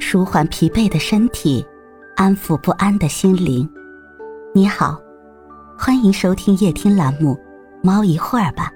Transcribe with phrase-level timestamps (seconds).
[0.00, 1.64] 舒缓疲惫的身体，
[2.16, 3.68] 安抚不安的心灵。
[4.54, 5.00] 你好，
[5.78, 7.34] 欢迎收听夜听栏目
[7.82, 8.70] 《猫一会儿吧》，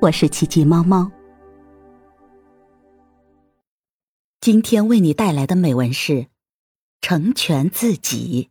[0.00, 1.10] 我是奇迹猫猫。
[4.40, 6.26] 今天为你带来的美文是：
[7.00, 8.48] 成全自己。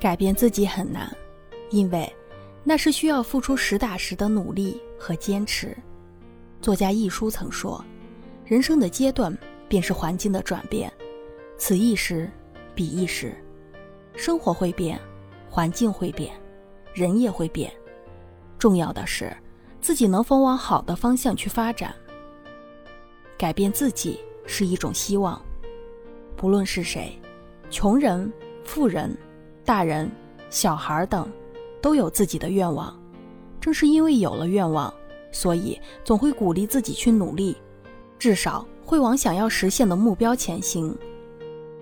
[0.00, 1.14] 改变自己很难，
[1.70, 2.12] 因为
[2.62, 5.76] 那是需要付出实打实的努力和坚持。
[6.64, 7.84] 作家一书曾说
[8.46, 9.36] ：“人生的阶段
[9.68, 10.90] 便是环境的转变，
[11.58, 12.30] 此一时，
[12.74, 13.36] 彼一时。
[14.16, 14.98] 生活会变，
[15.46, 16.34] 环境会变，
[16.94, 17.70] 人也会变。
[18.58, 19.30] 重要的是
[19.82, 21.94] 自己能否往好的方向去发展。
[23.36, 25.38] 改变自己是一种希望，
[26.34, 27.12] 不论是谁，
[27.68, 29.14] 穷人、富人。”
[29.66, 30.10] 大人、
[30.48, 31.30] 小孩等，
[31.82, 32.98] 都有自己的愿望。
[33.60, 34.92] 正是因为有了愿望，
[35.34, 37.56] 所以总会鼓励自己去努力，
[38.18, 40.96] 至少会往想要实现的目标前行。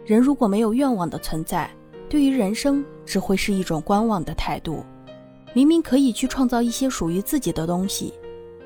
[0.07, 1.71] 人如果没有愿望的存在，
[2.09, 4.83] 对于人生只会是一种观望的态度。
[5.53, 8.15] 明明可以去创造一些属于自己的东西，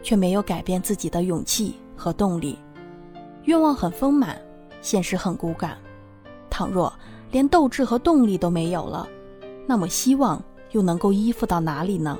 [0.04, 2.56] 却没有改变自己的勇气和动力。
[3.44, 4.40] 愿望很丰满，
[4.80, 5.76] 现实很骨感。
[6.48, 6.92] 倘若
[7.32, 9.08] 连斗志和动力都没有了，
[9.66, 12.16] 那么希望又能够依附到哪里呢？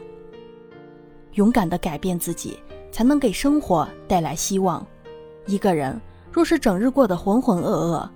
[1.37, 2.59] 勇敢的改变自己，
[2.91, 4.85] 才能给生活带来希望。
[5.47, 5.99] 一个人
[6.33, 8.09] 若是整日过得浑浑噩噩，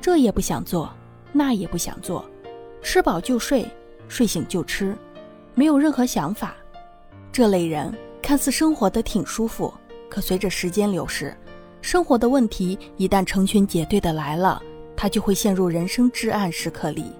[0.00, 0.90] 这也不想做，
[1.32, 2.24] 那也不想做，
[2.80, 3.66] 吃饱就睡，
[4.08, 4.96] 睡醒就吃，
[5.54, 6.54] 没有任何想法，
[7.30, 9.72] 这类人看似生活的挺舒服，
[10.08, 11.36] 可随着时间流逝，
[11.82, 14.62] 生活的问题一旦成群结队的来了。
[14.96, 17.12] 他就会陷入人生至暗时刻里，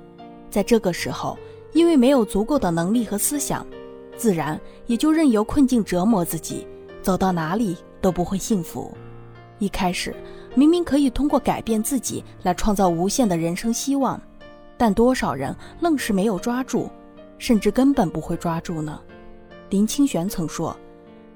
[0.50, 1.38] 在这个时候，
[1.72, 3.64] 因为没有足够的能力和思想，
[4.18, 6.66] 自然也就任由困境折磨自己，
[7.00, 8.92] 走到哪里都不会幸福。
[9.58, 10.14] 一开始
[10.54, 14.20] 明明可以通过改变自己来创造无限的人生希望，
[14.76, 16.90] 但多少人愣是没有抓住，
[17.38, 19.00] 甚至根本不会抓住呢？
[19.70, 20.76] 林清玄曾说：“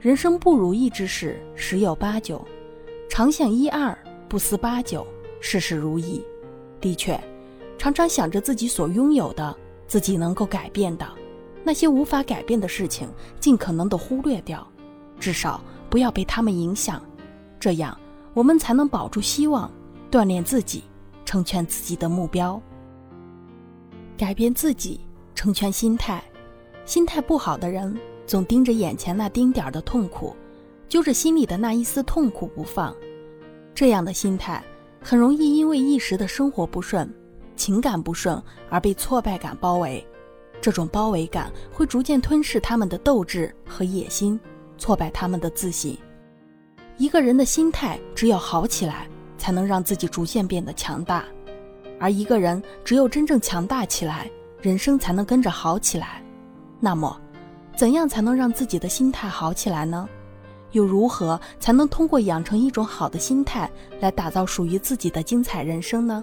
[0.01, 2.45] 人生不如意之事十有八九，
[3.09, 3.97] 常想一二，
[4.29, 5.07] 不思八九，
[5.41, 6.25] 事事如意。”
[6.81, 7.19] 的确，
[7.79, 11.07] 常常想着自己所拥有的，自己能够改变的，
[11.65, 13.09] 那些无法改变的事情，
[13.39, 14.67] 尽可能的忽略掉，
[15.19, 17.03] 至少不要被他们影响，
[17.61, 17.97] 这样
[18.35, 19.71] 我们才能保住希望，
[20.11, 20.85] 锻炼自己，
[21.25, 22.61] 成全自己的目标。
[24.17, 25.01] 改变自己，
[25.35, 26.23] 成全心态。
[26.85, 27.97] 心态不好的人，
[28.27, 30.35] 总盯着眼前那丁点儿的痛苦，
[30.89, 32.95] 揪着心里的那一丝痛苦不放，
[33.75, 34.63] 这样的心态。
[35.01, 37.13] 很容易因为一时的生活不顺、
[37.57, 38.41] 情感不顺
[38.71, 40.05] 而被挫败感包围，
[40.63, 44.39] 这种包围感会逐渐吞噬他们的斗志和野心，
[44.79, 45.99] 挫败他们的自信。
[46.99, 51.25] 一个人的心态只有好起来，才能让自己逐渐变得强大；
[51.99, 54.31] 而一个人只有真正强大起来，
[54.61, 56.23] 人生才能跟着好起来。
[56.79, 57.21] 那么，
[57.77, 60.09] 怎样才能让自己的心态好起来呢？
[60.71, 63.69] 又如何才能通过养成一种好的心态
[64.01, 66.23] 来打造属于自己的精彩人生呢？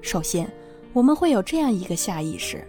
[0.00, 0.48] 首先，
[0.92, 2.64] 我们会有这样一个下意识：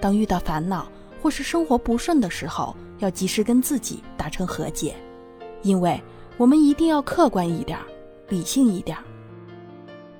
[0.00, 0.86] 当遇到烦恼
[1.22, 4.94] 或是生活不顺的时候，要及时跟自己达成和解，
[5.62, 6.00] 因为
[6.36, 7.78] 我们一定要客观一点，
[8.28, 8.96] 理性一点。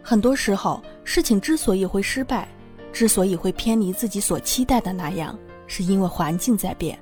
[0.03, 2.49] 很多时候，事情之所以会失败，
[2.93, 6.99] 之所以会偏离自己所期待的那样，是因为环境在变，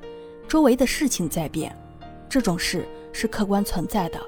[0.46, 1.76] 周围的事情在变，
[2.28, 2.86] 这种事。
[3.14, 4.18] 是客观存在的，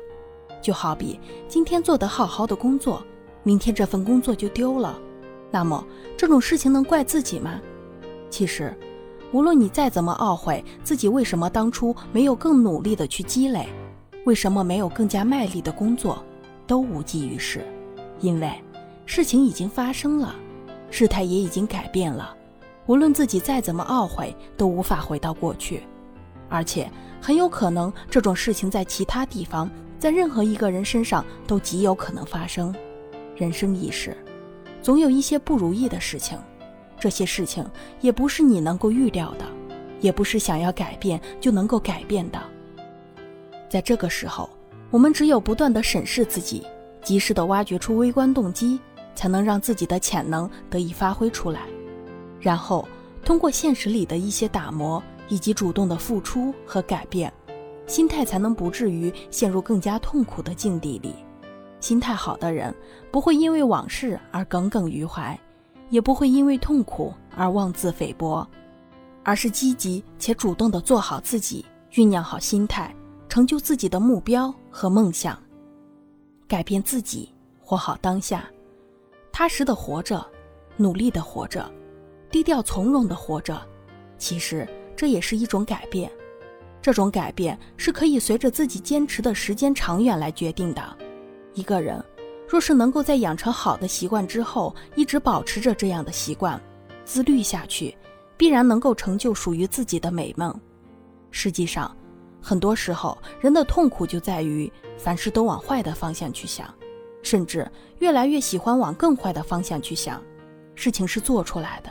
[0.60, 1.18] 就好比
[1.48, 3.02] 今天做得好好的工作，
[3.42, 4.98] 明天这份工作就丢了，
[5.50, 5.82] 那么
[6.18, 7.58] 这种事情能怪自己吗？
[8.34, 8.76] 其实，
[9.30, 13.68] 无论你再怎么懊悔自己为什么当初没有更努力的去积累，
[14.24, 16.20] 为什么没有更加卖力的工作，
[16.66, 17.64] 都无济于事，
[18.18, 18.52] 因为
[19.06, 20.34] 事情已经发生了，
[20.90, 22.36] 事态也已经改变了，
[22.86, 25.84] 无论自己再怎么懊悔，都无法回到过去。
[26.48, 26.90] 而且
[27.20, 32.74] 很有可能，这种事情在其他地方，在任何一个人身上都极有可能发生。
[33.36, 34.16] 人生一世，
[34.82, 36.36] 总有一些不如意的事情，
[36.98, 37.64] 这些事情
[38.00, 39.44] 也不是你能够预料的，
[40.00, 42.40] 也不是想要改变就能够改变的。
[43.68, 44.48] 在这个时候，
[44.90, 46.66] 我们只有不断的审视自己，
[47.02, 48.78] 及时的挖掘出微观动机，
[49.14, 51.60] 才能让自己的潜能得以发挥出来，
[52.40, 52.86] 然后
[53.24, 55.02] 通过现实里的一些打磨。
[55.30, 57.32] 以及主动的付出和改变，
[57.86, 61.14] 心态才能不至于陷入更加痛苦的境地里。
[61.80, 62.74] 心态好的人
[63.10, 65.40] 不会因为往事而耿耿于怀，
[65.90, 68.46] 也不会因为痛苦而妄自菲薄，
[69.22, 72.94] 而是积极且主动的做好自己，酝酿好心态，
[73.28, 75.38] 成就自己的目标和梦想，
[76.48, 78.44] 改变自己，活好当下，
[79.32, 80.24] 踏实的活着，
[80.76, 81.70] 努力的活着，
[82.30, 83.60] 低调从容的活着。
[84.18, 86.10] 其实这也是一种改变。
[86.80, 90.96] 这种改变是可以随着自己坚持的时间长远来决定的。
[91.54, 92.04] 一个人
[92.54, 96.62] 若是能够在养成好的习惯之后，一直保持着这样的习惯，
[97.04, 97.98] 自律下去，
[98.36, 100.54] 必然能够成就属于自己的美梦。
[101.32, 101.90] 实际上，
[102.40, 106.72] 很多时候人的痛苦就在于凡事都往坏的方向去想，
[107.24, 107.68] 甚至
[107.98, 110.22] 越来越喜欢往更坏的方向去想。
[110.76, 111.90] 事情是做出来的，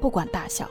[0.00, 0.66] 不管大小。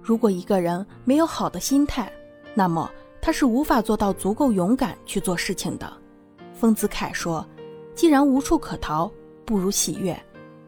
[0.00, 2.10] 如果一个人没有好的心态，
[2.54, 2.90] 那么
[3.20, 5.92] 他是无法做到足够勇敢去做事情的。
[6.54, 7.46] 丰子恺说
[7.94, 9.10] ：“既然无处可逃，
[9.44, 10.14] 不如喜悦；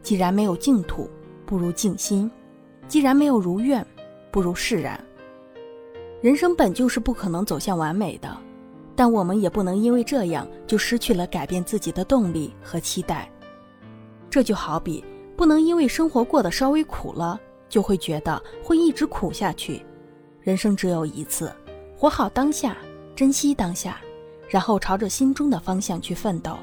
[0.01, 1.09] 既然没有净土，
[1.45, 2.29] 不如静心；
[2.87, 3.85] 既然没有如愿，
[4.31, 5.03] 不如释然。”
[6.21, 8.35] 人生本就是不可能走向完美的，
[8.95, 13.29] 但我们也不能因为这样就失去了改变自己的动力和期待。
[14.29, 15.03] 这就好比
[15.35, 17.39] 不能因为生活过得稍微苦了，
[17.69, 19.85] 就会觉得会一直苦下去。
[20.41, 21.51] 人生只有一次。
[21.97, 22.75] 活好当下，
[23.15, 23.99] 珍惜当下，
[24.49, 26.57] 然后朝着心中的方向去奋斗。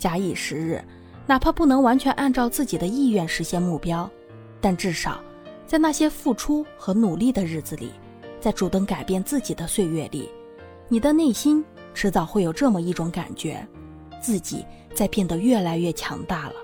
[0.00, 0.82] 假以时日，
[1.26, 4.10] 哪怕不能完全按照自己的意愿实现目标，
[4.58, 5.22] 但至少
[5.66, 7.92] 在那些付出和努力的日子里，
[8.40, 10.28] 在主动改变自己的岁月里，
[10.88, 11.62] 你的内心
[11.92, 13.64] 迟早会有这么一种感觉：
[14.22, 14.64] 自己
[14.94, 16.54] 在变得越来越强大了。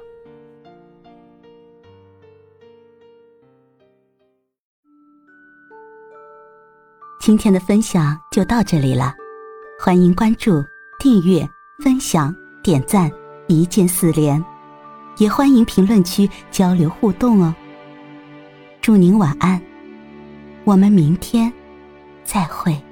[7.20, 9.12] 今天的分享就到这里了，
[9.78, 10.64] 欢迎关注、
[10.98, 11.46] 订阅、
[11.82, 13.10] 分享、点赞，
[13.48, 14.44] 一键四连，
[15.18, 17.54] 也欢迎评论区交流互动哦。
[18.80, 19.60] 祝您晚安，
[20.64, 21.52] 我们明天
[22.24, 22.85] 再会。